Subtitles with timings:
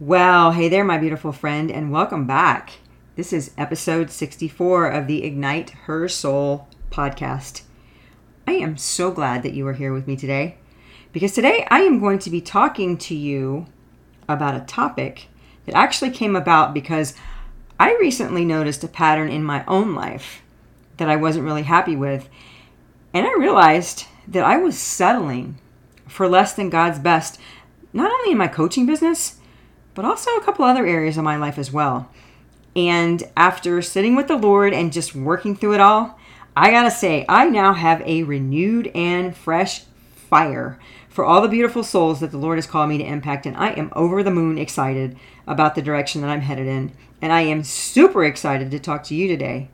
[0.00, 2.74] Well, hey there, my beautiful friend, and welcome back.
[3.16, 7.62] This is episode 64 of the Ignite Her Soul podcast.
[8.46, 10.58] I am so glad that you are here with me today
[11.12, 13.66] because today I am going to be talking to you
[14.28, 15.26] about a topic
[15.66, 17.14] that actually came about because
[17.80, 20.42] I recently noticed a pattern in my own life
[20.98, 22.28] that I wasn't really happy with.
[23.12, 25.58] And I realized that I was settling
[26.06, 27.40] for less than God's best,
[27.92, 29.37] not only in my coaching business,
[29.98, 32.08] but also a couple other areas of my life as well.
[32.76, 36.16] And after sitting with the Lord and just working through it all,
[36.56, 39.82] I gotta say, I now have a renewed and fresh
[40.14, 43.44] fire for all the beautiful souls that the Lord has called me to impact.
[43.44, 45.16] And I am over the moon excited
[45.48, 46.92] about the direction that I'm headed in.
[47.20, 49.68] And I am super excited to talk to you today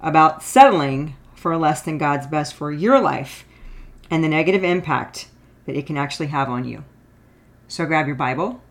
[0.00, 3.44] about settling for less than God's best for your life
[4.10, 5.28] and the negative impact
[5.66, 6.82] that it can actually have on you.
[7.68, 8.62] So grab your Bible,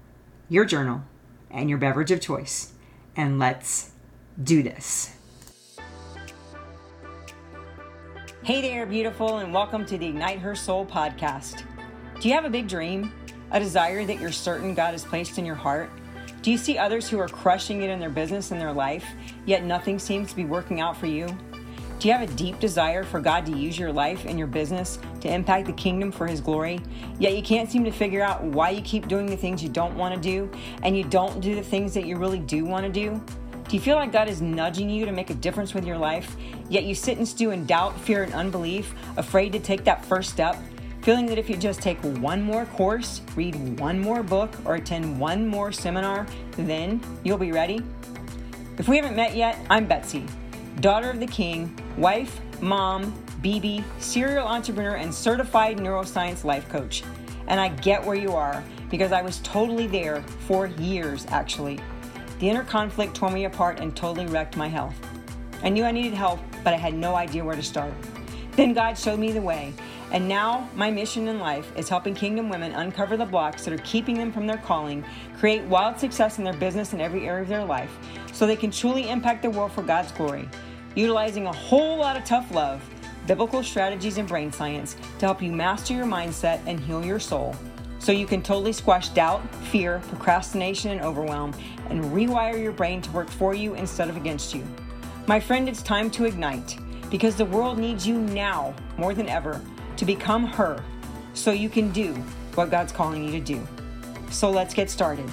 [0.52, 1.04] your journal,
[1.52, 2.74] and your beverage of choice,
[3.16, 3.92] and let's
[4.44, 5.16] do this.
[8.42, 11.64] Hey there, beautiful, and welcome to the Ignite Her Soul podcast.
[12.20, 13.14] Do you have a big dream?
[13.52, 15.92] A desire that you're certain God has placed in your heart?
[16.42, 19.06] Do you see others who are crushing it in their business and their life,
[19.46, 21.28] yet nothing seems to be working out for you?
[22.00, 25.00] Do you have a deep desire for God to use your life and your business
[25.20, 26.80] to impact the kingdom for His glory,
[27.20, 29.98] yet you can't seem to figure out why you keep doing the things you don't
[29.98, 30.50] want to do
[30.84, 33.22] and you don't do the things that you really do want to do?
[33.68, 36.38] Do you feel like God is nudging you to make a difference with your life,
[36.70, 40.30] yet you sit and stew in doubt, fear, and unbelief, afraid to take that first
[40.30, 40.56] step?
[41.02, 45.20] Feeling that if you just take one more course, read one more book, or attend
[45.20, 47.82] one more seminar, then you'll be ready?
[48.78, 50.26] If we haven't met yet, I'm Betsy,
[50.82, 57.04] daughter of the King, wife, mom, BB, serial entrepreneur, and certified neuroscience life coach.
[57.48, 61.80] And I get where you are because I was totally there for years, actually.
[62.40, 64.96] The inner conflict tore me apart and totally wrecked my health.
[65.64, 67.94] I knew I needed help, but I had no idea where to start.
[68.56, 69.74] Then God showed me the way
[70.12, 73.84] and now, my mission in life is helping Kingdom women uncover the blocks that are
[73.84, 75.06] keeping them from their calling,
[75.38, 77.96] create wild success in their business and every area of their life,
[78.34, 80.50] so they can truly impact the world for God's glory,
[80.96, 82.82] utilizing a whole lot of tough love,
[83.28, 87.56] biblical strategies, and brain science to help you master your mindset and heal your soul.
[88.00, 91.54] So you can totally squash doubt, fear, procrastination, and overwhelm,
[91.90, 94.66] and rewire your brain to work for you instead of against you.
[95.28, 96.78] My friend, it's time to ignite
[97.10, 99.62] because the world needs you now more than ever
[99.98, 100.84] to become her
[101.34, 102.14] so you can do
[102.56, 103.68] what God's calling you to do.
[104.32, 105.30] So let's get started.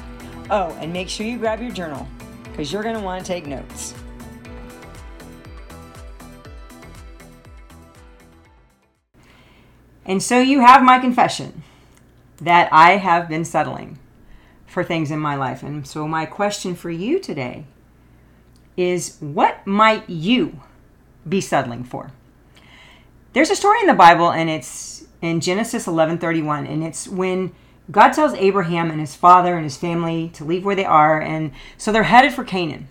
[0.50, 2.06] Oh, and make sure you grab your journal
[2.44, 3.94] because you're going to want to take notes.
[10.06, 11.62] And so you have my confession
[12.38, 13.98] that I have been settling
[14.66, 15.62] for things in my life.
[15.62, 17.64] And so my question for you today
[18.76, 20.60] is what might you
[21.28, 22.12] be settling for?
[23.32, 27.52] There's a story in the Bible, and it's in Genesis 11:31, and it's when
[27.90, 31.52] God tells Abraham and his father and his family to leave where they are, and
[31.76, 32.88] so they're headed for Canaan.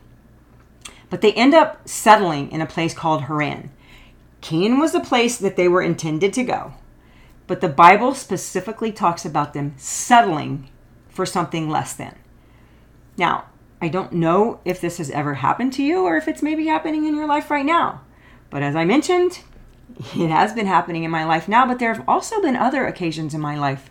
[1.09, 3.71] But they end up settling in a place called Haran.
[4.41, 6.73] Canaan was the place that they were intended to go,
[7.47, 10.69] but the Bible specifically talks about them settling
[11.09, 12.15] for something less than.
[13.17, 13.45] Now,
[13.81, 17.05] I don't know if this has ever happened to you or if it's maybe happening
[17.05, 18.01] in your life right now.
[18.49, 19.41] But as I mentioned,
[20.15, 23.33] it has been happening in my life now, but there have also been other occasions
[23.33, 23.89] in my life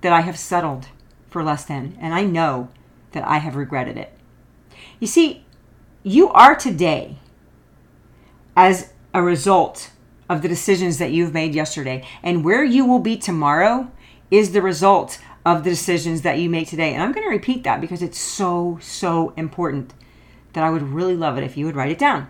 [0.00, 0.88] that I have settled
[1.28, 2.68] for less than, and I know
[3.12, 4.12] that I have regretted it.
[5.00, 5.44] You see,
[6.02, 7.18] you are today
[8.56, 9.90] as a result
[10.28, 13.90] of the decisions that you've made yesterday, and where you will be tomorrow
[14.30, 16.94] is the result of the decisions that you make today.
[16.94, 19.92] And I'm going to repeat that because it's so, so important
[20.54, 22.28] that I would really love it if you would write it down.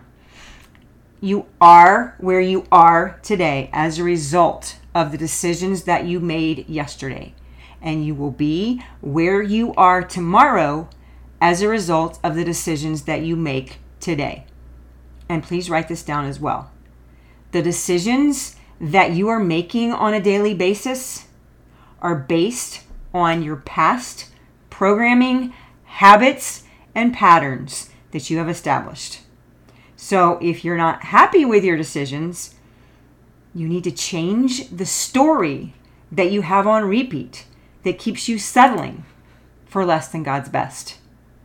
[1.21, 6.67] You are where you are today as a result of the decisions that you made
[6.67, 7.33] yesterday.
[7.81, 10.89] And you will be where you are tomorrow
[11.39, 14.45] as a result of the decisions that you make today.
[15.29, 16.71] And please write this down as well.
[17.55, 21.27] The decisions that you are making on a daily basis
[22.01, 24.29] are based on your past
[24.69, 25.53] programming,
[25.85, 26.63] habits,
[26.93, 29.21] and patterns that you have established.
[29.95, 32.55] So if you're not happy with your decisions,
[33.53, 35.75] you need to change the story
[36.11, 37.45] that you have on repeat
[37.83, 39.05] that keeps you settling
[39.65, 40.97] for less than God's best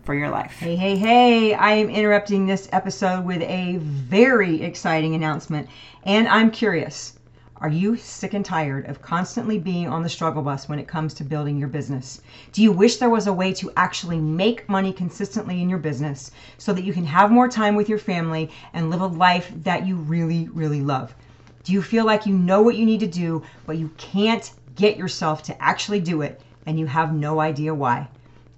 [0.05, 0.59] for your life.
[0.59, 5.69] Hey, hey, hey, I am interrupting this episode with a very exciting announcement,
[6.05, 7.15] and I'm curious.
[7.57, 11.13] Are you sick and tired of constantly being on the struggle bus when it comes
[11.15, 12.23] to building your business?
[12.53, 16.31] Do you wish there was a way to actually make money consistently in your business
[16.57, 19.87] so that you can have more time with your family and live a life that
[19.87, 21.15] you really, really love?
[21.63, 24.97] Do you feel like you know what you need to do, but you can't get
[24.97, 28.09] yourself to actually do it and you have no idea why?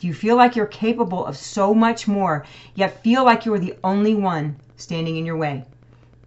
[0.02, 2.44] Do you feel like you're capable of so much more,
[2.75, 5.64] yet feel like you are the only one standing in your way?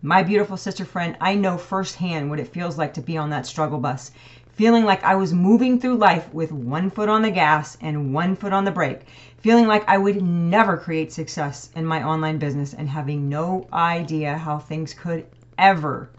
[0.01, 3.45] My beautiful sister friend, I know firsthand what it feels like to be on that
[3.45, 4.11] struggle bus,
[4.53, 8.37] feeling like I was moving through life with one foot on the gas and one
[8.37, 9.07] foot on the brake,
[9.39, 14.37] feeling like I would never create success in my online business and having no idea
[14.37, 15.25] how things could
[15.57, 16.11] ever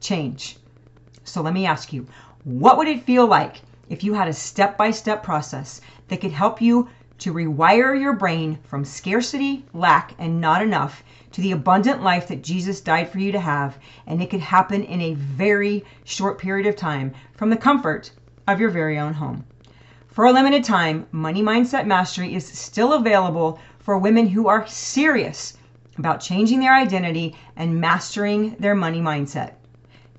[0.00, 0.56] change.
[1.24, 2.06] So let me ask you,
[2.44, 6.32] what would it feel like if you had a step by step process that could
[6.32, 6.88] help you
[7.18, 12.42] to rewire your brain from scarcity, lack, and not enough to the abundant life that
[12.42, 16.66] Jesus died for you to have, and it could happen in a very short period
[16.66, 18.10] of time from the comfort
[18.46, 19.44] of your very own home.
[20.08, 25.56] For a limited time, Money Mindset Mastery is still available for women who are serious
[25.98, 29.54] about changing their identity and mastering their money mindset.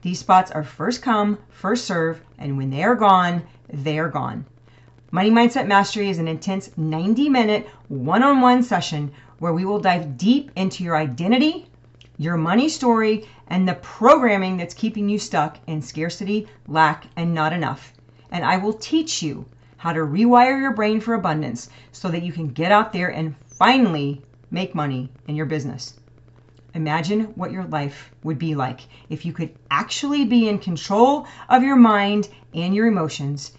[0.05, 3.41] These spots are first come, first serve, and when they are gone,
[3.73, 4.45] they are gone.
[5.09, 9.79] Money Mindset Mastery is an intense 90 minute one on one session where we will
[9.79, 11.65] dive deep into your identity,
[12.19, 17.51] your money story, and the programming that's keeping you stuck in scarcity, lack, and not
[17.51, 17.91] enough.
[18.29, 19.47] And I will teach you
[19.77, 23.35] how to rewire your brain for abundance so that you can get out there and
[23.47, 24.21] finally
[24.51, 25.95] make money in your business.
[26.75, 31.63] Imagine what your life would be like if you could actually be in control of
[31.63, 33.53] your mind and your emotions,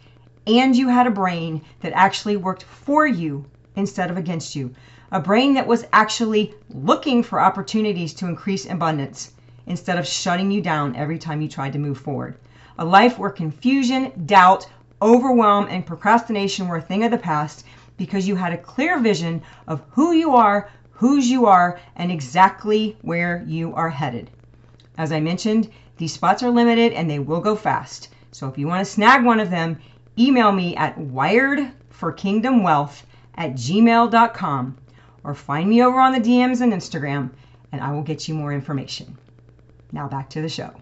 [0.47, 4.73] and you had a brain that actually worked for you instead of against you
[5.13, 9.33] a brain that was actually looking for opportunities to increase abundance
[9.67, 12.37] instead of shutting you down every time you tried to move forward.
[12.79, 14.67] A life where confusion, doubt,
[15.01, 17.65] overwhelm, and procrastination were a thing of the past
[17.97, 22.97] because you had a clear vision of who you are, whose you are, and exactly
[23.03, 24.31] where you are headed.
[24.99, 28.09] As I mentioned, these spots are limited and they will go fast.
[28.33, 29.79] So if you want to snag one of them,
[30.19, 33.03] email me at wiredforkingdomwealth
[33.35, 34.77] at gmail.com
[35.25, 37.31] or find me over on the DMs and Instagram,
[37.73, 39.19] and I will get you more information.
[39.93, 40.73] Now back to the show.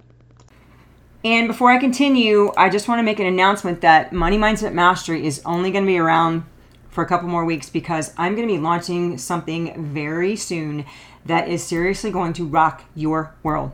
[1.25, 5.27] And before I continue, I just want to make an announcement that Money Mindset Mastery
[5.27, 6.45] is only going to be around
[6.94, 10.85] for a couple more weeks because I'm going to be launching something very soon
[11.25, 13.73] that is seriously going to rock your world.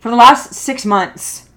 [0.00, 1.48] For the last six months,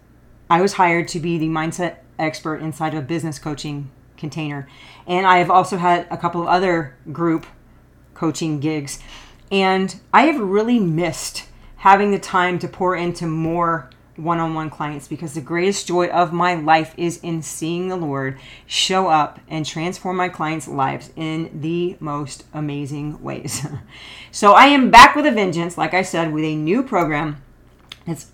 [0.47, 4.67] I was hired to be the mindset expert inside of a business coaching container.
[5.07, 7.47] And I have also had a couple of other group
[8.13, 8.99] coaching gigs.
[9.51, 11.47] And I have really missed
[11.77, 16.07] having the time to pour into more one on one clients because the greatest joy
[16.07, 21.11] of my life is in seeing the Lord show up and transform my clients' lives
[21.15, 23.65] in the most amazing ways.
[24.31, 27.41] so I am back with a vengeance, like I said, with a new program
[28.05, 28.31] that's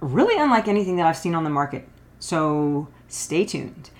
[0.00, 1.88] really unlike anything that I've seen on the market.
[2.18, 3.90] So stay tuned.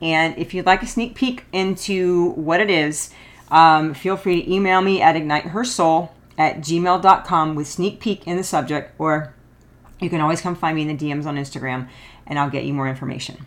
[0.00, 3.10] And if you'd like a sneak peek into what it is,
[3.50, 8.44] um, feel free to email me at ignitehersoul at gmail.com with sneak peek in the
[8.44, 9.34] subject, or
[10.00, 11.88] you can always come find me in the DMs on Instagram
[12.26, 13.44] and I'll get you more information.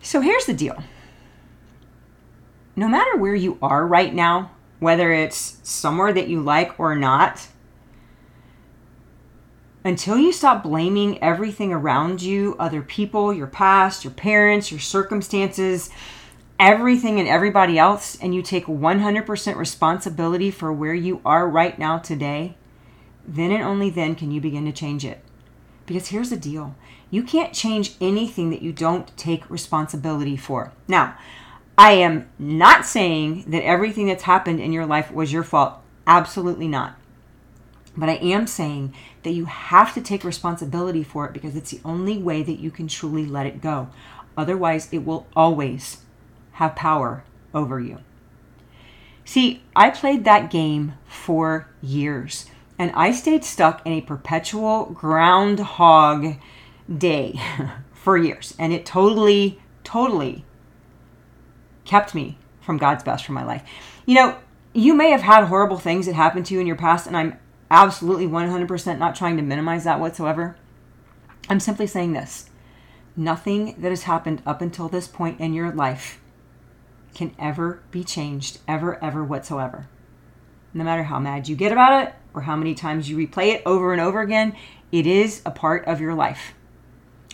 [0.00, 0.82] So here's the deal
[2.76, 7.48] no matter where you are right now, whether it's somewhere that you like or not,
[9.84, 15.90] until you stop blaming everything around you other people, your past, your parents, your circumstances,
[16.60, 21.98] everything and everybody else and you take 100% responsibility for where you are right now
[21.98, 22.56] today,
[23.28, 25.22] then and only then can you begin to change it.
[25.86, 26.74] Because here's the deal
[27.10, 30.72] you can't change anything that you don't take responsibility for.
[30.86, 31.16] Now,
[31.76, 35.80] I am not saying that everything that's happened in your life was your fault.
[36.06, 36.96] Absolutely not.
[37.96, 41.80] But I am saying that you have to take responsibility for it because it's the
[41.84, 43.88] only way that you can truly let it go.
[44.36, 46.04] Otherwise, it will always
[46.52, 47.98] have power over you.
[49.24, 52.46] See, I played that game for years
[52.78, 56.36] and I stayed stuck in a perpetual groundhog
[56.96, 57.40] day
[57.92, 58.54] for years.
[58.58, 60.44] And it totally, totally
[61.84, 63.62] kept me from God's best for my life.
[64.06, 64.38] You know,
[64.72, 67.38] you may have had horrible things that happened to you in your past, and I'm
[67.70, 70.56] absolutely 100% not trying to minimize that whatsoever.
[71.48, 72.48] I'm simply saying this
[73.16, 76.20] nothing that has happened up until this point in your life
[77.14, 79.88] can ever be changed, ever, ever whatsoever.
[80.72, 83.62] No matter how mad you get about it, or how many times you replay it
[83.64, 84.54] over and over again,
[84.92, 86.54] it is a part of your life.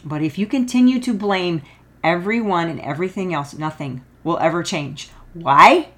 [0.05, 1.63] But if you continue to blame
[2.03, 5.09] everyone and everything else, nothing will ever change.
[5.33, 5.89] Why?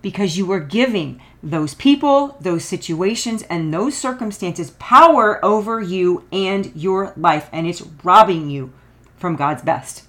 [0.00, 6.72] Because you were giving those people, those situations, and those circumstances power over you and
[6.74, 8.72] your life, and it's robbing you
[9.16, 10.04] from God's best.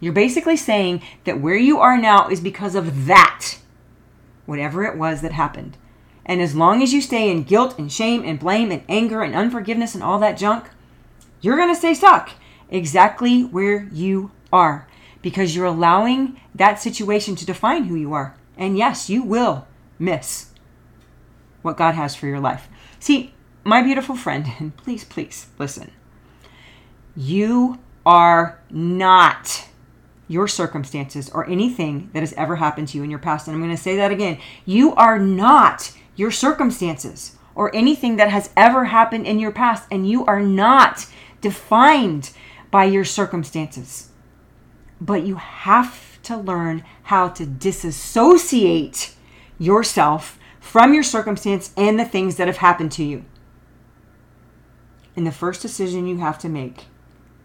[0.00, 3.58] You're basically saying that where you are now is because of that,
[4.46, 5.76] whatever it was that happened.
[6.28, 9.34] And as long as you stay in guilt and shame and blame and anger and
[9.34, 10.68] unforgiveness and all that junk,
[11.40, 12.30] you're going to stay stuck
[12.68, 14.86] exactly where you are
[15.22, 18.36] because you're allowing that situation to define who you are.
[18.58, 19.66] And yes, you will
[19.98, 20.50] miss
[21.62, 22.68] what God has for your life.
[23.00, 25.92] See, my beautiful friend, and please, please listen.
[27.16, 29.66] You are not
[30.28, 33.48] your circumstances or anything that has ever happened to you in your past.
[33.48, 34.38] And I'm going to say that again.
[34.66, 39.86] You are not your circumstances or anything that has ever happened in your past.
[39.90, 41.06] And you are not
[41.40, 42.32] defined
[42.70, 44.10] by your circumstances.
[45.00, 49.14] But you have to learn how to disassociate
[49.58, 53.24] yourself from your circumstance and the things that have happened to you.
[55.16, 56.86] And the first decision you have to make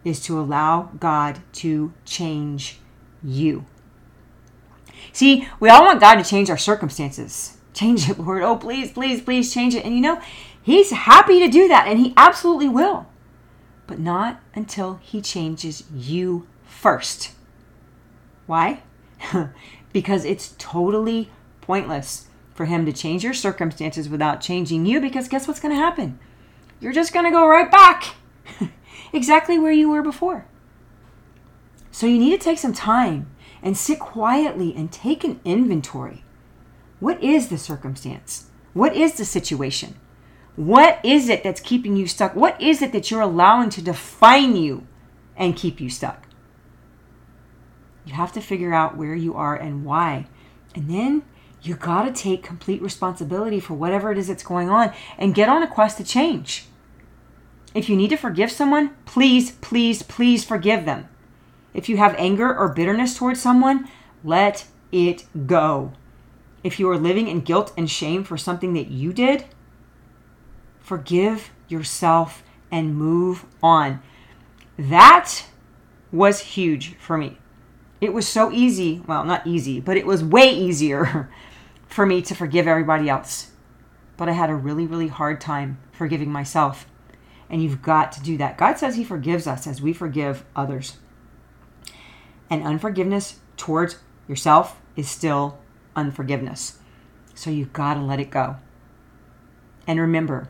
[0.04, 2.80] is to allow God to change
[3.24, 3.66] you.
[5.12, 7.58] See, we all want God to change our circumstances.
[7.74, 8.44] Change it, Lord.
[8.44, 9.86] Oh, please, please, please change it.
[9.86, 10.22] And you know,
[10.62, 13.08] He's happy to do that, and He absolutely will.
[13.88, 17.32] But not until He changes you first.
[18.46, 18.84] Why?
[19.94, 21.30] because it's totally
[21.62, 25.82] pointless for Him to change your circumstances without changing you, because guess what's going to
[25.82, 26.20] happen?
[26.80, 28.16] You're just going to go right back
[29.14, 30.46] exactly where you were before.
[31.92, 33.28] So you need to take some time
[33.62, 36.24] and sit quietly and take an inventory.
[37.04, 38.46] What is the circumstance?
[38.72, 40.00] What is the situation?
[40.56, 42.34] What is it that's keeping you stuck?
[42.34, 44.88] What is it that you're allowing to define you
[45.36, 46.30] and keep you stuck?
[48.06, 50.28] You have to figure out where you are and why.
[50.76, 51.24] And then
[51.62, 55.50] you got to take complete responsibility for whatever it is that's going on and get
[55.50, 56.68] on a quest to change.
[57.76, 61.10] If you need to forgive someone, please, please, please forgive them.
[61.74, 63.90] If you have anger or bitterness towards someone,
[64.24, 65.92] let it go.
[66.64, 69.46] If you are living in guilt and shame for something that you did,
[70.80, 74.02] forgive yourself and move on.
[74.78, 75.46] That
[76.12, 77.38] was huge for me.
[78.00, 81.30] It was so easy, well, not easy, but it was way easier
[81.88, 83.52] for me to forgive everybody else.
[84.18, 86.86] But I had a really, really hard time forgiving myself.
[87.50, 88.58] And you've got to do that.
[88.58, 90.98] God says He forgives us as we forgive others.
[92.50, 95.60] And unforgiveness towards yourself is still
[95.96, 96.80] unforgiveness.
[97.36, 98.58] So you've got to let it go.
[99.88, 100.48] And remember,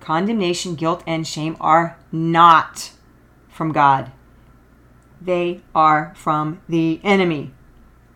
[0.00, 2.92] condemnation, guilt, and shame are not
[3.48, 4.10] from God,
[5.20, 7.52] they are from the enemy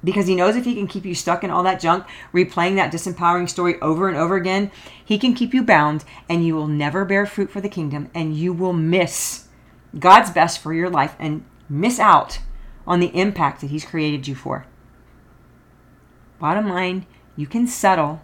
[0.02, 2.92] because he knows if he can keep you stuck in all that junk, replaying that
[2.92, 4.71] disempowering story over and over again,
[5.04, 8.37] he can keep you bound and you will never bear fruit for the kingdom and
[8.37, 9.49] you will miss
[9.99, 12.38] God's best for your life and miss out
[12.87, 14.66] on the impact that he's created you for.
[16.38, 18.23] Bottom line, you can settle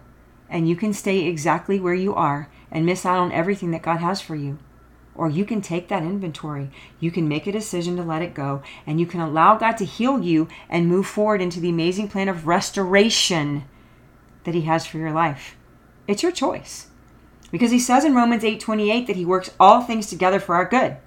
[0.49, 3.97] and you can stay exactly where you are and miss out on everything that God
[3.97, 4.59] has for you.
[5.15, 6.71] Or you can take that inventory.
[6.99, 8.63] You can make a decision to let it go.
[8.87, 12.29] And you can allow God to heal you and move forward into the amazing plan
[12.29, 13.65] of restoration
[14.43, 15.55] that He has for your life.
[16.07, 16.87] It's your choice.
[17.51, 20.65] Because He says in Romans 8 28 that He works all things together for our
[20.65, 20.97] good.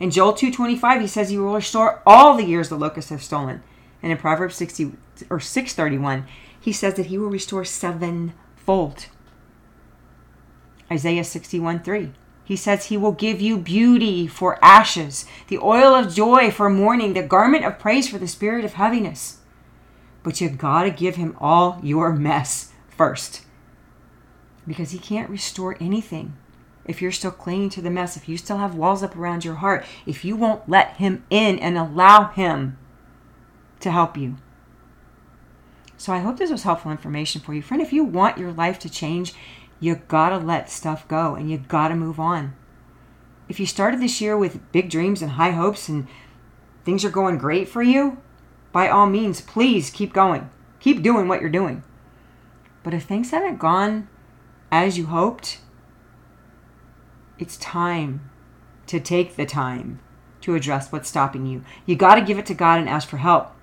[0.00, 3.62] In Joel 2:25 he says he will restore all the years the locusts have stolen.
[4.02, 4.92] And in Proverbs 60
[5.30, 6.26] or 631
[6.64, 9.06] he says that he will restore sevenfold.
[10.90, 16.14] Isaiah 61 3 he says he will give you beauty for ashes, the oil of
[16.14, 19.38] joy for mourning, the garment of praise for the spirit of heaviness.
[20.22, 23.42] But you've gotta give him all your mess first.
[24.66, 26.36] Because he can't restore anything
[26.84, 29.56] if you're still clinging to the mess, if you still have walls up around your
[29.56, 32.76] heart, if you won't let him in and allow him
[33.80, 34.36] to help you.
[35.96, 37.62] So I hope this was helpful information for you.
[37.62, 39.32] Friend, if you want your life to change,
[39.80, 42.54] you gotta let stuff go and you gotta move on.
[43.48, 46.06] If you started this year with big dreams and high hopes and
[46.84, 48.18] things are going great for you,
[48.72, 50.50] by all means, please keep going.
[50.80, 51.82] Keep doing what you're doing.
[52.82, 54.08] But if things haven't gone
[54.70, 55.60] as you hoped,
[57.38, 58.30] it's time
[58.86, 60.00] to take the time
[60.42, 61.64] to address what's stopping you.
[61.86, 63.53] You got to give it to God and ask for help.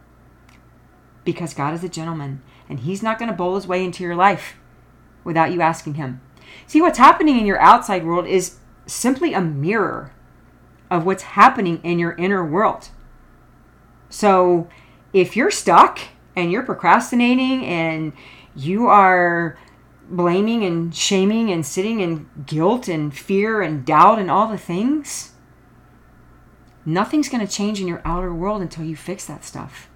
[1.23, 4.15] Because God is a gentleman and He's not going to bowl His way into your
[4.15, 4.55] life
[5.23, 6.21] without you asking him.
[6.67, 10.13] See, what's happening in your outside world is simply a mirror
[10.89, 12.89] of what's happening in your inner world.
[14.09, 14.67] So
[15.13, 15.99] if you're stuck
[16.35, 18.13] and you're procrastinating and
[18.55, 19.57] you are
[20.09, 25.31] blaming and shaming and sitting in guilt and fear and doubt and all the things,
[26.85, 29.87] nothing's going to change in your outer world until you fix that stuff.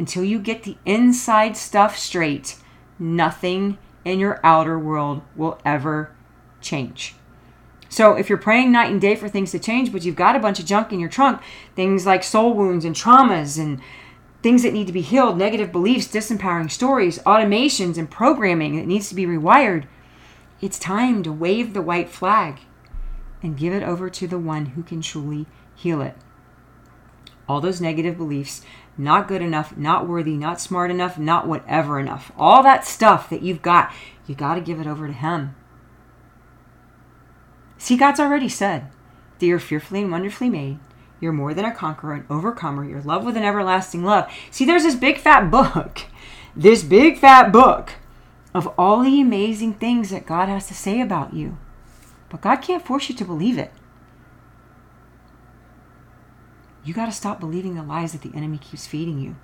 [0.00, 2.56] Until you get the inside stuff straight,
[2.98, 6.10] nothing in your outer world will ever
[6.62, 7.16] change.
[7.90, 10.38] So if you're praying night and day for things to change, but you've got a
[10.38, 11.42] bunch of junk in your trunk,
[11.76, 13.78] things like soul wounds and traumas and
[14.42, 19.10] things that need to be healed, negative beliefs, disempowering stories, automations, and programming that needs
[19.10, 19.84] to be rewired,
[20.62, 22.60] it's time to wave the white flag
[23.42, 26.16] and give it over to the one who can truly heal it.
[27.50, 28.62] All those negative beliefs,
[28.96, 33.42] not good enough, not worthy, not smart enough, not whatever enough, all that stuff that
[33.42, 33.92] you've got,
[34.28, 35.56] you got to give it over to Him.
[37.76, 38.86] See, God's already said
[39.40, 40.78] that you're fearfully and wonderfully made
[41.20, 42.84] you're more than a conqueror, an overcomer.
[42.84, 44.32] You're loved with an everlasting love.
[44.50, 46.02] See, there's this big fat book,
[46.56, 47.92] this big fat book
[48.54, 51.58] of all the amazing things that God has to say about you.
[52.30, 53.72] But God can't force you to believe it.
[56.84, 59.36] You got to stop believing the lies that the enemy keeps feeding you.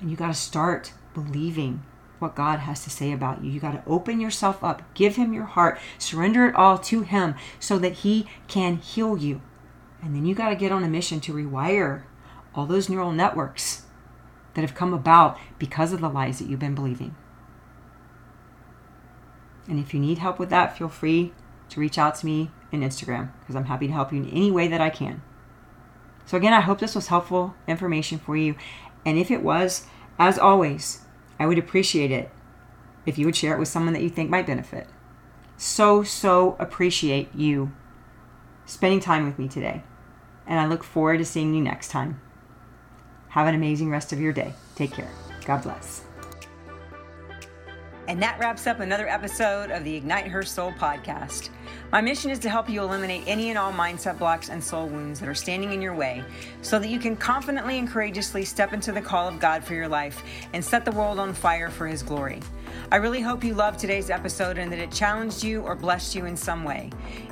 [0.00, 1.82] And you got to start believing
[2.18, 3.50] what God has to say about you.
[3.50, 7.34] You got to open yourself up, give Him your heart, surrender it all to Him
[7.58, 9.40] so that He can heal you.
[10.02, 12.02] And then you got to get on a mission to rewire
[12.54, 13.82] all those neural networks
[14.54, 17.16] that have come about because of the lies that you've been believing.
[19.68, 21.32] And if you need help with that, feel free
[21.70, 24.50] to reach out to me in Instagram because I'm happy to help you in any
[24.50, 25.22] way that I can.
[26.26, 28.54] So, again, I hope this was helpful information for you.
[29.04, 29.86] And if it was,
[30.18, 31.02] as always,
[31.38, 32.30] I would appreciate it
[33.04, 34.86] if you would share it with someone that you think might benefit.
[35.56, 37.72] So, so appreciate you
[38.66, 39.82] spending time with me today
[40.46, 42.20] and I look forward to seeing you next time.
[43.28, 44.52] Have an amazing rest of your day.
[44.74, 45.10] Take care.
[45.44, 46.02] God bless.
[48.06, 51.48] And that wraps up another episode of the Ignite Her Soul podcast.
[51.92, 55.20] My mission is to help you eliminate any and all mindset blocks and soul wounds
[55.20, 56.24] that are standing in your way
[56.60, 59.86] so that you can confidently and courageously step into the call of God for your
[59.86, 62.40] life and set the world on fire for His glory.
[62.90, 66.26] I really hope you loved today's episode and that it challenged you or blessed you
[66.26, 66.90] in some way.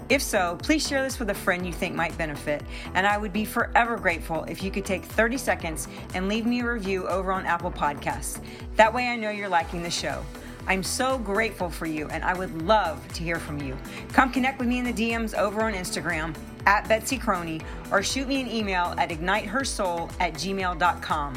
[0.08, 2.62] If so, please share this with a friend you think might benefit.
[2.94, 6.60] And I would be forever grateful if you could take 30 seconds and leave me
[6.60, 8.40] a review over on Apple Podcasts.
[8.76, 10.24] That way I know you're liking the show.
[10.66, 13.77] I'm so grateful for you and I would love to hear from you.
[14.12, 16.35] Come connect with me in the DMs over on Instagram
[16.66, 21.35] at Betsy Croney or shoot me an email at ignitehersoul at gmail.com.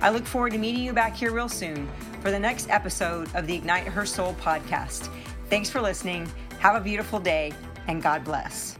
[0.00, 1.88] I look forward to meeting you back here real soon
[2.20, 5.12] for the next episode of the Ignite Her Soul podcast.
[5.50, 6.30] Thanks for listening.
[6.60, 7.52] Have a beautiful day
[7.88, 8.78] and God bless.